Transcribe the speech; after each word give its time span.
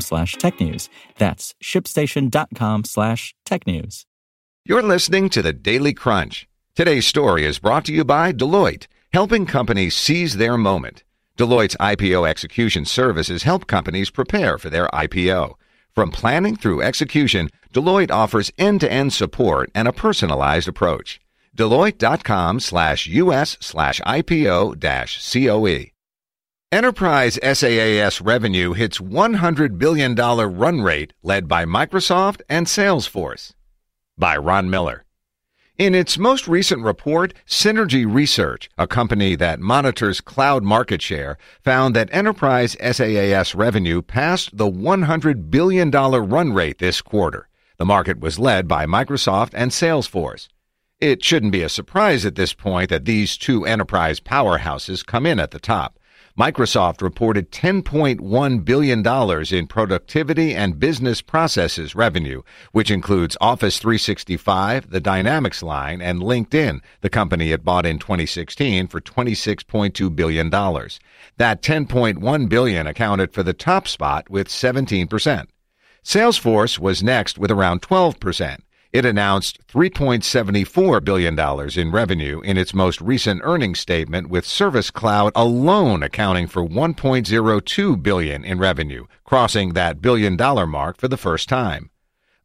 slash 0.00 0.36
technews. 0.36 0.88
That's 1.18 1.54
shipstation.com 1.62 2.84
slash 2.84 3.34
tech 3.44 3.66
news. 3.66 4.06
You're 4.64 4.82
listening 4.82 5.28
to 5.30 5.42
the 5.42 5.52
Daily 5.52 5.92
Crunch. 5.92 6.48
Today's 6.74 7.06
story 7.06 7.44
is 7.44 7.58
brought 7.58 7.84
to 7.84 7.92
you 7.92 8.04
by 8.04 8.32
Deloitte, 8.32 8.86
helping 9.12 9.46
companies 9.46 9.96
seize 9.96 10.36
their 10.36 10.56
moment. 10.56 11.04
Deloitte's 11.36 11.76
IPO 11.76 12.28
execution 12.28 12.84
services 12.84 13.42
help 13.42 13.66
companies 13.66 14.10
prepare 14.10 14.56
for 14.58 14.70
their 14.70 14.88
IPO. 14.88 15.54
From 15.94 16.10
planning 16.10 16.56
through 16.56 16.82
execution, 16.82 17.50
Deloitte 17.72 18.10
offers 18.10 18.52
end-to-end 18.58 19.12
support 19.12 19.70
and 19.74 19.86
a 19.86 19.92
personalized 19.92 20.68
approach. 20.68 21.20
Deloitte.com 21.56 22.60
slash 22.60 23.06
US 23.06 23.56
slash 23.60 24.00
IPO 24.00 24.78
dash 24.78 25.32
COE. 25.32 25.93
Enterprise 26.74 27.38
SaaS 27.40 28.20
revenue 28.20 28.72
hits 28.72 28.98
$100 28.98 29.78
billion 29.78 30.16
run 30.16 30.80
rate 30.80 31.12
led 31.22 31.46
by 31.46 31.64
Microsoft 31.64 32.40
and 32.48 32.66
Salesforce. 32.66 33.54
By 34.18 34.36
Ron 34.36 34.68
Miller. 34.68 35.04
In 35.78 35.94
its 35.94 36.18
most 36.18 36.48
recent 36.48 36.82
report, 36.82 37.32
Synergy 37.46 38.12
Research, 38.12 38.68
a 38.76 38.88
company 38.88 39.36
that 39.36 39.60
monitors 39.60 40.20
cloud 40.20 40.64
market 40.64 41.00
share, 41.00 41.38
found 41.62 41.94
that 41.94 42.08
enterprise 42.10 42.76
SaaS 42.80 43.54
revenue 43.54 44.02
passed 44.02 44.56
the 44.56 44.68
$100 44.68 45.52
billion 45.52 45.92
run 45.92 46.52
rate 46.52 46.80
this 46.80 47.00
quarter. 47.00 47.48
The 47.76 47.86
market 47.86 48.18
was 48.18 48.40
led 48.40 48.66
by 48.66 48.84
Microsoft 48.84 49.50
and 49.54 49.70
Salesforce. 49.70 50.48
It 50.98 51.22
shouldn't 51.22 51.52
be 51.52 51.62
a 51.62 51.68
surprise 51.68 52.26
at 52.26 52.34
this 52.34 52.52
point 52.52 52.90
that 52.90 53.04
these 53.04 53.36
two 53.36 53.64
enterprise 53.64 54.18
powerhouses 54.18 55.06
come 55.06 55.24
in 55.24 55.38
at 55.38 55.52
the 55.52 55.60
top. 55.60 56.00
Microsoft 56.38 57.00
reported 57.00 57.52
$10.1 57.52 58.64
billion 58.64 59.06
in 59.54 59.66
productivity 59.68 60.52
and 60.52 60.80
business 60.80 61.22
processes 61.22 61.94
revenue, 61.94 62.42
which 62.72 62.90
includes 62.90 63.36
Office 63.40 63.78
365, 63.78 64.90
the 64.90 65.00
Dynamics 65.00 65.62
line, 65.62 66.02
and 66.02 66.20
LinkedIn, 66.20 66.80
the 67.02 67.08
company 67.08 67.52
it 67.52 67.64
bought 67.64 67.86
in 67.86 68.00
2016 68.00 68.88
for 68.88 69.00
$26.2 69.00 70.16
billion. 70.16 70.50
That 70.50 71.62
10.1 71.62 72.48
billion 72.48 72.86
accounted 72.88 73.32
for 73.32 73.44
the 73.44 73.52
top 73.52 73.86
spot 73.86 74.28
with 74.28 74.48
17%. 74.48 75.46
Salesforce 76.02 76.80
was 76.80 77.04
next 77.04 77.38
with 77.38 77.52
around 77.52 77.80
12%. 77.80 78.58
It 78.94 79.04
announced 79.04 79.58
$3.74 79.66 81.02
billion 81.02 81.36
in 81.76 81.90
revenue 81.90 82.40
in 82.42 82.56
its 82.56 82.72
most 82.72 83.00
recent 83.00 83.40
earnings 83.42 83.80
statement, 83.80 84.30
with 84.30 84.46
Service 84.46 84.92
Cloud 84.92 85.32
alone 85.34 86.04
accounting 86.04 86.46
for 86.46 86.64
1.02 86.64 88.00
billion 88.00 88.44
in 88.44 88.60
revenue, 88.60 89.06
crossing 89.24 89.72
that 89.72 90.00
billion 90.00 90.36
dollar 90.36 90.64
mark 90.64 90.96
for 90.96 91.08
the 91.08 91.16
first 91.16 91.48
time. 91.48 91.90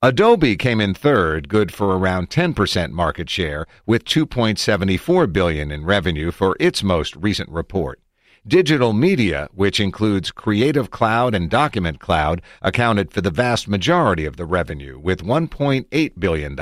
Adobe 0.00 0.56
came 0.56 0.80
in 0.80 0.94
third, 0.94 1.50
good 1.50 1.70
for 1.70 1.98
around 1.98 2.30
10% 2.30 2.92
market 2.92 3.28
share, 3.28 3.66
with 3.84 4.06
2.74 4.06 5.30
billion 5.30 5.70
in 5.70 5.84
revenue 5.84 6.30
for 6.30 6.56
its 6.58 6.82
most 6.82 7.14
recent 7.16 7.50
report. 7.50 8.00
Digital 8.48 8.94
media, 8.94 9.46
which 9.52 9.78
includes 9.78 10.30
Creative 10.30 10.90
Cloud 10.90 11.34
and 11.34 11.50
Document 11.50 12.00
Cloud, 12.00 12.40
accounted 12.62 13.12
for 13.12 13.20
the 13.20 13.30
vast 13.30 13.68
majority 13.68 14.24
of 14.24 14.36
the 14.36 14.46
revenue 14.46 14.98
with 14.98 15.22
$1.8 15.22 16.12
billion. 16.18 16.56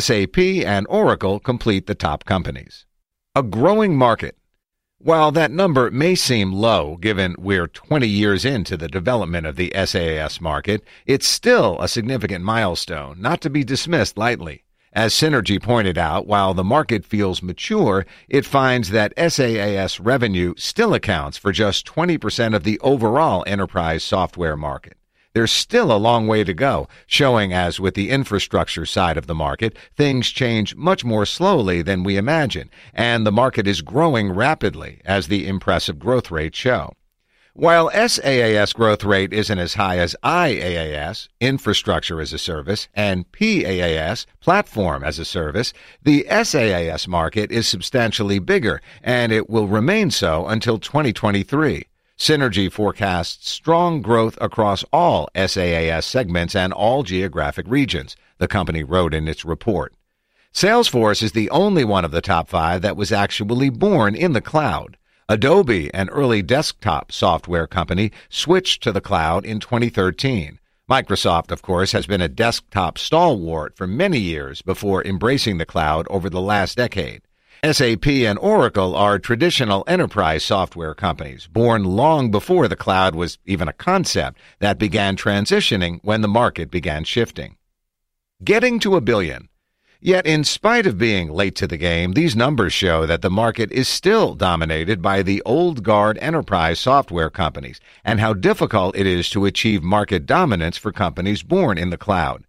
SAP 0.00 0.38
and 0.38 0.86
Oracle 0.88 1.40
complete 1.40 1.88
the 1.88 1.96
top 1.96 2.24
companies. 2.24 2.86
A 3.34 3.42
growing 3.42 3.96
market. 3.96 4.38
While 4.98 5.32
that 5.32 5.50
number 5.50 5.90
may 5.90 6.14
seem 6.14 6.52
low 6.52 6.96
given 6.98 7.34
we're 7.36 7.66
20 7.66 8.06
years 8.06 8.44
into 8.44 8.76
the 8.76 8.86
development 8.86 9.44
of 9.44 9.56
the 9.56 9.72
SaaS 9.74 10.40
market, 10.40 10.84
it's 11.04 11.26
still 11.26 11.80
a 11.80 11.88
significant 11.88 12.44
milestone, 12.44 13.20
not 13.20 13.40
to 13.40 13.50
be 13.50 13.64
dismissed 13.64 14.16
lightly. 14.16 14.62
As 14.94 15.14
Synergy 15.14 15.60
pointed 15.62 15.96
out, 15.96 16.26
while 16.26 16.52
the 16.52 16.62
market 16.62 17.06
feels 17.06 17.42
mature, 17.42 18.04
it 18.28 18.44
finds 18.44 18.90
that 18.90 19.14
SaaS 19.16 19.98
revenue 19.98 20.52
still 20.58 20.92
accounts 20.92 21.38
for 21.38 21.50
just 21.50 21.86
20% 21.86 22.54
of 22.54 22.64
the 22.64 22.78
overall 22.80 23.42
enterprise 23.46 24.04
software 24.04 24.54
market. 24.54 24.98
There's 25.32 25.50
still 25.50 25.90
a 25.90 25.96
long 25.96 26.26
way 26.26 26.44
to 26.44 26.52
go, 26.52 26.88
showing 27.06 27.54
as 27.54 27.80
with 27.80 27.94
the 27.94 28.10
infrastructure 28.10 28.84
side 28.84 29.16
of 29.16 29.26
the 29.26 29.34
market, 29.34 29.78
things 29.96 30.28
change 30.28 30.76
much 30.76 31.06
more 31.06 31.24
slowly 31.24 31.80
than 31.80 32.04
we 32.04 32.18
imagine, 32.18 32.68
and 32.92 33.26
the 33.26 33.32
market 33.32 33.66
is 33.66 33.80
growing 33.80 34.30
rapidly, 34.30 35.00
as 35.06 35.28
the 35.28 35.48
impressive 35.48 35.98
growth 35.98 36.30
rates 36.30 36.58
show. 36.58 36.92
While 37.54 37.90
SaaS 37.90 38.72
growth 38.72 39.04
rate 39.04 39.34
isn't 39.34 39.58
as 39.58 39.74
high 39.74 39.98
as 39.98 40.16
IaaS, 40.24 41.28
infrastructure 41.38 42.18
as 42.18 42.32
a 42.32 42.38
service, 42.38 42.88
and 42.94 43.30
PaaS, 43.30 44.24
platform 44.40 45.04
as 45.04 45.18
a 45.18 45.26
service, 45.26 45.74
the 46.02 46.24
SaaS 46.30 47.06
market 47.06 47.52
is 47.52 47.68
substantially 47.68 48.38
bigger, 48.38 48.80
and 49.02 49.32
it 49.32 49.50
will 49.50 49.68
remain 49.68 50.10
so 50.10 50.46
until 50.46 50.78
2023. 50.78 51.84
Synergy 52.16 52.72
forecasts 52.72 53.50
strong 53.50 54.00
growth 54.00 54.38
across 54.40 54.82
all 54.90 55.28
SaaS 55.36 56.06
segments 56.06 56.56
and 56.56 56.72
all 56.72 57.02
geographic 57.02 57.66
regions, 57.68 58.16
the 58.38 58.48
company 58.48 58.82
wrote 58.82 59.12
in 59.12 59.28
its 59.28 59.44
report. 59.44 59.92
Salesforce 60.54 61.22
is 61.22 61.32
the 61.32 61.50
only 61.50 61.84
one 61.84 62.06
of 62.06 62.12
the 62.12 62.22
top 62.22 62.48
five 62.48 62.80
that 62.80 62.96
was 62.96 63.12
actually 63.12 63.68
born 63.68 64.14
in 64.14 64.32
the 64.32 64.40
cloud. 64.40 64.96
Adobe, 65.28 65.92
an 65.94 66.08
early 66.10 66.42
desktop 66.42 67.12
software 67.12 67.66
company, 67.66 68.12
switched 68.28 68.82
to 68.82 68.92
the 68.92 69.00
cloud 69.00 69.44
in 69.44 69.60
2013. 69.60 70.58
Microsoft, 70.90 71.50
of 71.50 71.62
course, 71.62 71.92
has 71.92 72.06
been 72.06 72.20
a 72.20 72.28
desktop 72.28 72.98
stalwart 72.98 73.76
for 73.76 73.86
many 73.86 74.18
years 74.18 74.62
before 74.62 75.04
embracing 75.04 75.58
the 75.58 75.66
cloud 75.66 76.06
over 76.10 76.28
the 76.28 76.40
last 76.40 76.76
decade. 76.76 77.22
SAP 77.64 78.08
and 78.08 78.38
Oracle 78.40 78.96
are 78.96 79.20
traditional 79.20 79.84
enterprise 79.86 80.44
software 80.44 80.94
companies, 80.94 81.46
born 81.46 81.84
long 81.84 82.32
before 82.32 82.66
the 82.66 82.74
cloud 82.74 83.14
was 83.14 83.38
even 83.46 83.68
a 83.68 83.72
concept 83.72 84.38
that 84.58 84.78
began 84.78 85.16
transitioning 85.16 86.00
when 86.02 86.22
the 86.22 86.28
market 86.28 86.72
began 86.72 87.04
shifting. 87.04 87.56
Getting 88.42 88.80
to 88.80 88.96
a 88.96 89.00
billion. 89.00 89.48
Yet, 90.04 90.26
in 90.26 90.42
spite 90.42 90.84
of 90.84 90.98
being 90.98 91.30
late 91.30 91.54
to 91.54 91.68
the 91.68 91.76
game, 91.76 92.14
these 92.14 92.34
numbers 92.34 92.72
show 92.72 93.06
that 93.06 93.22
the 93.22 93.30
market 93.30 93.70
is 93.70 93.86
still 93.86 94.34
dominated 94.34 95.00
by 95.00 95.22
the 95.22 95.40
old 95.46 95.84
guard 95.84 96.18
enterprise 96.20 96.80
software 96.80 97.30
companies 97.30 97.78
and 98.04 98.18
how 98.18 98.32
difficult 98.32 98.96
it 98.96 99.06
is 99.06 99.30
to 99.30 99.44
achieve 99.44 99.80
market 99.84 100.26
dominance 100.26 100.76
for 100.76 100.90
companies 100.90 101.44
born 101.44 101.78
in 101.78 101.90
the 101.90 101.96
cloud. 101.96 102.42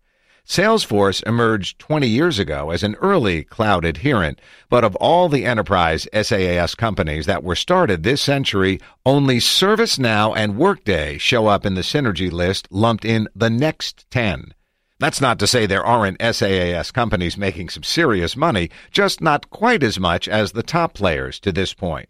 Salesforce 0.47 1.21
emerged 1.27 1.77
20 1.77 2.07
years 2.07 2.39
ago 2.39 2.71
as 2.71 2.81
an 2.81 2.95
early 2.95 3.43
cloud 3.43 3.85
adherent, 3.85 4.41
but 4.67 4.83
of 4.83 4.95
all 4.95 5.29
the 5.29 5.45
enterprise 5.45 6.07
SaaS 6.11 6.73
companies 6.73 7.27
that 7.27 7.43
were 7.43 7.55
started 7.55 8.01
this 8.01 8.23
century, 8.23 8.79
only 9.05 9.37
ServiceNow 9.37 10.35
and 10.35 10.57
Workday 10.57 11.19
show 11.19 11.45
up 11.45 11.67
in 11.67 11.75
the 11.75 11.81
Synergy 11.81 12.31
list 12.31 12.67
lumped 12.71 13.05
in 13.05 13.27
the 13.35 13.51
next 13.51 14.09
10. 14.09 14.55
That's 15.03 15.19
not 15.19 15.37
to 15.39 15.47
say 15.47 15.65
there 15.65 15.85
aren't 15.85 16.21
SaaS 16.21 16.89
companies 16.91 17.37
making 17.37 17.67
some 17.67 17.83
serious 17.83 18.37
money, 18.37 18.69
just 18.89 19.19
not 19.19 19.49
quite 19.49 19.83
as 19.83 19.99
much 19.99 20.29
as 20.29 20.53
the 20.53 20.63
top 20.63 20.93
players 20.93 21.41
to 21.41 21.51
this 21.51 21.73
point. 21.73 22.07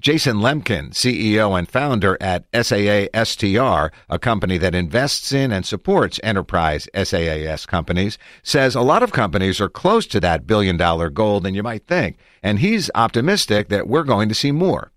Jason 0.00 0.38
Lemkin, 0.38 0.90
CEO 0.90 1.56
and 1.56 1.68
founder 1.68 2.18
at 2.20 2.50
SaaStr, 2.50 3.92
a 4.08 4.18
company 4.18 4.58
that 4.58 4.74
invests 4.74 5.30
in 5.30 5.52
and 5.52 5.64
supports 5.64 6.18
enterprise 6.24 6.88
SaaS 6.92 7.66
companies, 7.66 8.18
says 8.42 8.74
a 8.74 8.80
lot 8.80 9.04
of 9.04 9.12
companies 9.12 9.60
are 9.60 9.68
close 9.68 10.04
to 10.08 10.18
that 10.18 10.44
billion 10.44 10.76
dollar 10.76 11.10
goal 11.10 11.38
than 11.38 11.54
you 11.54 11.62
might 11.62 11.86
think, 11.86 12.16
and 12.42 12.58
he's 12.58 12.90
optimistic 12.96 13.68
that 13.68 13.86
we're 13.86 14.02
going 14.02 14.28
to 14.28 14.34
see 14.34 14.50
more. 14.50 14.90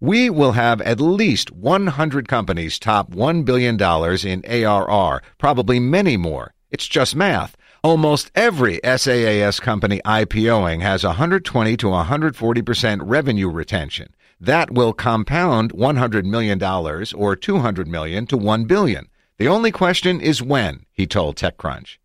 We 0.00 0.28
will 0.28 0.52
have 0.52 0.82
at 0.82 1.00
least 1.00 1.50
100 1.50 2.28
companies 2.28 2.78
top 2.78 3.10
$1 3.10 3.42
billion 3.46 3.80
in 3.80 4.66
ARR, 4.66 5.22
probably 5.38 5.80
many 5.80 6.18
more, 6.18 6.52
It's 6.70 6.88
just 6.88 7.14
math. 7.14 7.56
Almost 7.82 8.30
every 8.34 8.80
SaaS 8.82 9.60
company 9.60 10.00
IPOing 10.04 10.80
has 10.80 11.04
120 11.04 11.76
to 11.76 11.86
140% 11.86 13.00
revenue 13.02 13.50
retention. 13.50 14.14
That 14.40 14.72
will 14.72 14.92
compound 14.92 15.72
$100 15.72 16.24
million 16.24 16.62
or 16.62 17.36
200 17.36 17.88
million 17.88 18.26
to 18.26 18.36
1 18.36 18.64
billion. 18.64 19.08
The 19.38 19.48
only 19.48 19.70
question 19.70 20.20
is 20.20 20.42
when, 20.42 20.86
he 20.92 21.06
told 21.06 21.36
TechCrunch. 21.36 21.98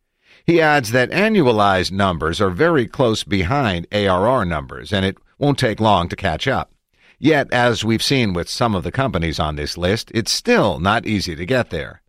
He 0.46 0.60
adds 0.62 0.92
that 0.92 1.12
annualized 1.12 1.92
numbers 1.92 2.42
are 2.42 2.50
very 2.50 2.88
close 2.88 3.24
behind 3.24 3.88
ARR 3.92 4.46
numbers, 4.46 4.92
and 4.92 5.06
it 5.06 5.18
won't 5.38 5.60
take 5.60 5.80
long 5.80 6.10
to 6.10 6.16
catch 6.16 6.48
up. 6.48 6.72
Yet, 7.20 7.52
as 7.54 7.84
we've 7.84 8.02
seen 8.02 8.34
with 8.34 8.50
some 8.50 8.74
of 8.74 8.84
the 8.84 8.92
companies 8.92 9.40
on 9.40 9.56
this 9.56 9.78
list, 9.78 10.12
it's 10.14 10.32
still 10.32 10.80
not 10.80 11.06
easy 11.06 11.36
to 11.36 11.46
get 11.46 11.70
there. 11.70 12.02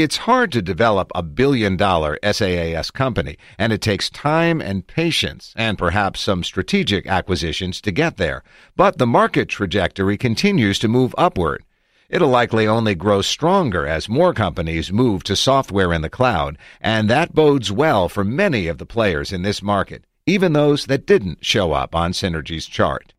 It's 0.00 0.18
hard 0.18 0.52
to 0.52 0.62
develop 0.62 1.10
a 1.12 1.24
billion 1.24 1.76
dollar 1.76 2.20
SaaS 2.22 2.92
company, 2.92 3.36
and 3.58 3.72
it 3.72 3.82
takes 3.82 4.08
time 4.08 4.60
and 4.60 4.86
patience 4.86 5.52
and 5.56 5.76
perhaps 5.76 6.20
some 6.20 6.44
strategic 6.44 7.08
acquisitions 7.08 7.80
to 7.80 7.90
get 7.90 8.16
there. 8.16 8.44
But 8.76 8.98
the 8.98 9.08
market 9.08 9.48
trajectory 9.48 10.16
continues 10.16 10.78
to 10.78 10.86
move 10.86 11.16
upward. 11.18 11.64
It'll 12.08 12.28
likely 12.28 12.64
only 12.64 12.94
grow 12.94 13.22
stronger 13.22 13.88
as 13.88 14.08
more 14.08 14.32
companies 14.32 14.92
move 14.92 15.24
to 15.24 15.34
software 15.34 15.92
in 15.92 16.02
the 16.02 16.08
cloud, 16.08 16.58
and 16.80 17.10
that 17.10 17.34
bodes 17.34 17.72
well 17.72 18.08
for 18.08 18.22
many 18.22 18.68
of 18.68 18.78
the 18.78 18.86
players 18.86 19.32
in 19.32 19.42
this 19.42 19.64
market, 19.64 20.04
even 20.26 20.52
those 20.52 20.86
that 20.86 21.06
didn't 21.06 21.44
show 21.44 21.72
up 21.72 21.96
on 21.96 22.12
Synergy's 22.12 22.66
chart. 22.66 23.14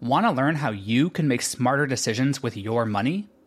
Want 0.00 0.26
to 0.26 0.32
learn 0.32 0.56
how 0.56 0.72
you 0.72 1.10
can 1.10 1.28
make 1.28 1.42
smarter 1.42 1.86
decisions 1.86 2.42
with 2.42 2.56
your 2.56 2.84
money? 2.84 3.28